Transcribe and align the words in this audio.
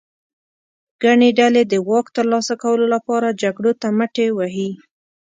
ګڼې 1.03 1.29
ډلې 1.39 1.63
د 1.67 1.73
واک 1.89 2.07
ترلاسه 2.17 2.53
کولو 2.63 2.85
لپاره 2.95 3.37
جګړو 3.41 3.71
ته 3.81 3.87
مټې 3.97 4.27
وهي. 4.37 4.69